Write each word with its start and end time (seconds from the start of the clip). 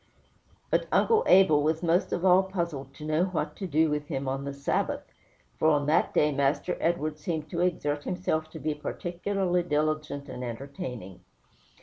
But 0.71 0.87
Uncle 0.91 1.23
Abel 1.27 1.61
was 1.61 1.83
most 1.83 2.11
of 2.11 2.25
all 2.25 2.41
puzzled 2.41 2.91
to 2.95 3.05
know 3.05 3.25
what 3.25 3.55
to 3.57 3.67
do 3.67 3.91
with 3.91 4.07
him 4.07 4.27
on 4.27 4.45
the 4.45 4.51
Sabbath, 4.51 5.03
for 5.59 5.67
on 5.69 5.85
that 5.85 6.11
day 6.11 6.31
Master 6.31 6.75
Edward 6.79 7.19
seemed 7.19 7.51
to 7.51 7.61
exert 7.61 8.05
himself 8.05 8.49
to 8.49 8.59
be 8.59 8.73
particularly 8.73 9.61
diligent 9.61 10.27
and 10.27 10.43
entertaining. 10.43 11.19